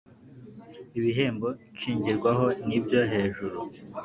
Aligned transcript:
Ibihembo 0.97 1.47
nshingirwaho 1.75 2.45
n 2.67 2.69
ibyo 2.77 3.01
hejuru 3.11 3.57